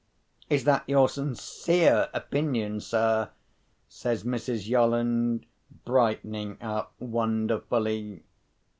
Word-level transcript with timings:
"Is 0.49 0.63
that 0.63 0.83
your 0.87 1.07
sincere 1.07 2.09
opinion, 2.11 2.79
sir?" 2.81 3.29
says 3.87 4.23
Mrs. 4.23 4.67
Yolland 4.67 5.45
brightening 5.85 6.57
up 6.59 6.93
wonderfully. 6.99 8.23